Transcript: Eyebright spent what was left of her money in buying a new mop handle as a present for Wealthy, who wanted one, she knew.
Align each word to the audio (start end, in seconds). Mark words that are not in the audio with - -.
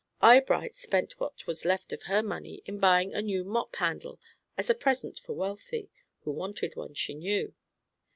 Eyebright 0.19 0.73
spent 0.73 1.19
what 1.19 1.45
was 1.45 1.63
left 1.63 1.93
of 1.93 2.01
her 2.09 2.23
money 2.23 2.63
in 2.65 2.79
buying 2.79 3.13
a 3.13 3.21
new 3.21 3.43
mop 3.43 3.75
handle 3.75 4.19
as 4.57 4.67
a 4.67 4.73
present 4.73 5.19
for 5.19 5.33
Wealthy, 5.33 5.91
who 6.21 6.31
wanted 6.31 6.75
one, 6.75 6.95
she 6.95 7.13
knew. 7.13 7.53